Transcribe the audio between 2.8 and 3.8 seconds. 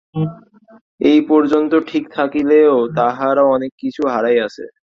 তাহারা অনেক